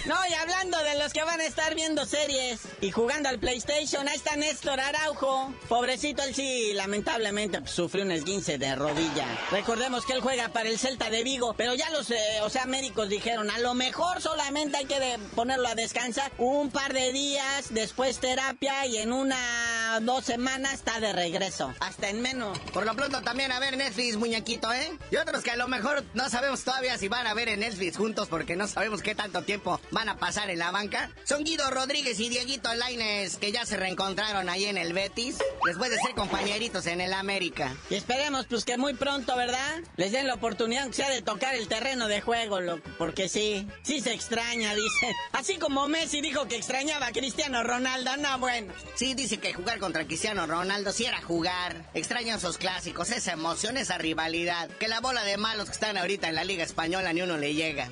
No, 0.06 0.14
y 0.28 0.34
hablando 0.34 0.76
de 0.84 0.98
los 0.98 1.14
que 1.14 1.24
van 1.24 1.40
a 1.40 1.46
estar 1.46 1.74
viendo 1.74 2.04
series 2.04 2.60
y 2.82 2.90
jugando 2.90 3.30
al 3.30 3.38
PlayStation, 3.38 4.06
ahí 4.06 4.16
está 4.16 4.36
Néstor 4.36 4.78
Araujo. 4.78 5.54
Pobrecito, 5.66 6.22
él 6.22 6.34
sí, 6.34 6.74
lamentablemente 6.74 7.58
pues, 7.60 7.70
sufrió 7.70 8.04
un 8.04 8.10
esguince 8.10 8.58
de 8.58 8.74
rodilla. 8.74 9.26
Recordemos 9.50 10.04
que 10.04 10.12
él 10.12 10.20
juega 10.20 10.50
para 10.50 10.68
el 10.68 10.78
Celta 10.78 11.08
de 11.08 11.24
Vigo, 11.24 11.54
pero 11.56 11.72
ya 11.72 11.88
los, 11.88 12.10
eh, 12.10 12.18
o 12.42 12.50
sea, 12.50 12.66
médicos 12.66 13.08
dijeron, 13.08 13.50
a 13.50 13.58
lo 13.60 13.72
mejor 13.72 14.20
solamente 14.20 14.76
hay 14.76 14.84
que 14.84 15.18
ponerlo 15.34 15.68
a 15.68 15.74
descansar 15.74 16.30
un 16.36 16.70
par 16.70 16.92
de 16.92 17.10
días, 17.10 17.72
después 17.72 18.18
terapia 18.18 18.84
y 18.84 18.98
en 18.98 19.10
una, 19.10 19.38
dos 20.00 20.24
semanas 20.24 20.74
está 20.74 21.00
de 21.00 21.12
regreso. 21.12 21.72
Hasta 21.80 22.08
en 22.08 22.20
menos. 22.20 22.58
Por 22.72 22.86
lo 22.86 22.94
pronto 22.94 23.22
también 23.22 23.52
a 23.52 23.60
ver 23.60 23.76
Netflix, 23.76 24.16
muñequito, 24.16 24.72
¿eh? 24.72 24.92
Y 25.10 25.16
otros 25.16 25.42
que 25.42 25.50
a 25.50 25.56
lo 25.56 25.68
mejor 25.68 26.04
no 26.14 26.28
sabemos 26.30 26.64
todavía 26.64 26.98
si 26.98 27.08
van 27.08 27.26
a 27.26 27.34
ver 27.34 27.48
en 27.48 27.60
Netflix 27.60 27.96
juntos 27.96 28.28
porque 28.28 28.56
no 28.56 28.66
sabemos 28.66 29.02
qué 29.02 29.14
tanto 29.14 29.42
tiempo 29.42 29.80
van 29.90 30.08
a 30.08 30.16
pasar 30.16 30.50
en 30.50 30.58
la 30.58 30.70
banca. 30.70 31.10
Son 31.24 31.44
Guido 31.44 31.70
Rodríguez 31.70 32.18
y 32.20 32.28
Dieguito 32.28 32.72
Laines 32.74 33.36
que 33.36 33.52
ya 33.52 33.66
se 33.66 33.76
reencontraron 33.76 34.48
ahí 34.48 34.64
en 34.64 34.78
el 34.78 34.92
Betis 34.92 35.38
después 35.64 35.90
de 35.90 35.98
ser 35.98 36.14
compañeritos 36.14 36.86
en 36.86 37.00
el 37.00 37.12
América. 37.12 37.74
Y 37.90 37.94
esperemos 37.94 38.46
pues 38.46 38.64
que 38.64 38.76
muy 38.76 38.94
pronto, 38.94 39.36
¿verdad? 39.36 39.80
Les 39.96 40.12
den 40.12 40.26
la 40.26 40.34
oportunidad 40.34 40.84
aunque 40.84 40.96
sea 40.96 41.10
de 41.10 41.22
tocar 41.22 41.54
el 41.54 41.68
terreno 41.68 42.08
de 42.08 42.20
juego, 42.20 42.60
loco, 42.60 42.88
porque 42.98 43.28
sí, 43.28 43.66
sí 43.82 44.00
se 44.00 44.12
extraña, 44.12 44.74
dice. 44.74 45.14
Así 45.32 45.58
como 45.58 45.88
Messi 45.88 46.20
dijo 46.20 46.46
que 46.46 46.56
extrañaba 46.56 47.06
a 47.06 47.12
Cristiano 47.12 47.62
Ronaldo, 47.62 48.16
no, 48.18 48.38
bueno. 48.38 48.72
Sí, 48.94 49.14
dice 49.14 49.38
que 49.38 49.52
jugar 49.52 49.78
contra 49.84 50.06
Cristiano 50.06 50.46
Ronaldo 50.46 50.92
sí 50.92 51.04
era 51.04 51.20
jugar. 51.20 51.84
Extrañan 51.92 52.38
esos 52.38 52.56
clásicos, 52.56 53.10
esa 53.10 53.32
emoción, 53.32 53.76
esa 53.76 53.98
rivalidad. 53.98 54.70
Que 54.70 54.88
la 54.88 55.00
bola 55.00 55.24
de 55.24 55.36
malos 55.36 55.66
que 55.66 55.72
están 55.72 55.98
ahorita 55.98 56.26
en 56.26 56.36
la 56.36 56.44
Liga 56.44 56.64
Española 56.64 57.12
ni 57.12 57.20
uno 57.20 57.36
le 57.36 57.52
llega. 57.52 57.90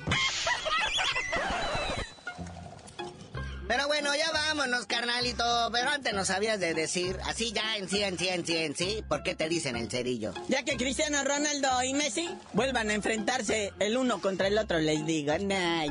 Pero 3.67 3.85
bueno, 3.85 4.09
ya 4.15 4.31
vámonos, 4.31 4.87
carnalito. 4.87 5.69
Pero 5.71 5.91
antes 5.91 6.15
nos 6.15 6.29
sabías 6.29 6.59
de 6.59 6.73
decir, 6.73 7.15
así 7.25 7.51
ya 7.51 7.77
en 7.77 7.87
sí, 7.87 8.01
en 8.01 8.17
sí, 8.17 8.27
en 8.27 8.43
sí, 8.43 8.57
en 8.57 8.75
sí, 8.75 9.03
¿por 9.07 9.21
qué 9.21 9.35
te 9.35 9.47
dicen 9.47 9.75
el 9.75 9.91
cerillo? 9.91 10.33
Ya 10.47 10.65
que 10.65 10.77
Cristiano 10.77 11.23
Ronaldo 11.23 11.83
y 11.83 11.93
Messi 11.93 12.27
vuelvan 12.53 12.89
a 12.89 12.95
enfrentarse 12.95 13.71
el 13.77 13.97
uno 13.97 14.19
contra 14.19 14.47
el 14.47 14.57
otro, 14.57 14.79
les 14.79 15.05
digo, 15.05 15.37
nah. 15.37 15.85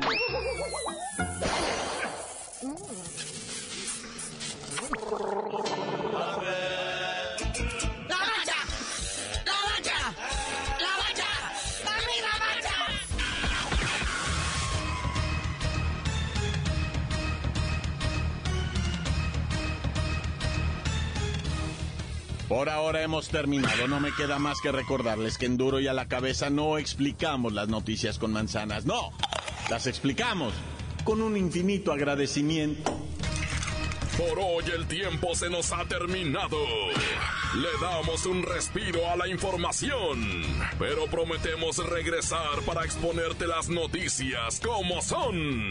Por 22.52 22.68
ahora 22.68 23.00
hemos 23.00 23.30
terminado. 23.30 23.88
No 23.88 23.98
me 23.98 24.12
queda 24.12 24.38
más 24.38 24.60
que 24.60 24.70
recordarles 24.70 25.38
que 25.38 25.46
en 25.46 25.56
Duro 25.56 25.80
y 25.80 25.88
a 25.88 25.94
la 25.94 26.06
cabeza 26.06 26.50
no 26.50 26.76
explicamos 26.76 27.54
las 27.54 27.68
noticias 27.68 28.18
con 28.18 28.30
manzanas. 28.30 28.84
No, 28.84 29.10
las 29.70 29.86
explicamos 29.86 30.52
con 31.02 31.22
un 31.22 31.38
infinito 31.38 31.92
agradecimiento. 31.92 32.92
Por 34.18 34.38
hoy 34.38 34.64
el 34.76 34.86
tiempo 34.86 35.34
se 35.34 35.48
nos 35.48 35.72
ha 35.72 35.86
terminado. 35.86 36.58
Le 37.54 37.70
damos 37.80 38.26
un 38.26 38.42
respiro 38.42 39.08
a 39.10 39.16
la 39.16 39.28
información, 39.28 40.42
pero 40.78 41.06
prometemos 41.06 41.78
regresar 41.78 42.60
para 42.66 42.84
exponerte 42.84 43.46
las 43.46 43.70
noticias 43.70 44.60
como 44.60 45.00
son. 45.00 45.70